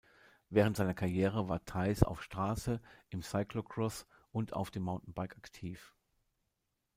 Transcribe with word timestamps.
Während 0.49 0.77
seiner 0.77 0.95
Karriere 0.95 1.47
war 1.47 1.63
Thijs 1.63 2.01
auf 2.01 2.23
Straße, 2.23 2.81
im 3.11 3.21
Cyclocross 3.21 4.07
und 4.31 4.51
auf 4.53 4.71
dem 4.71 4.81
Mountainbike 4.81 5.37
aktiv. 5.37 5.93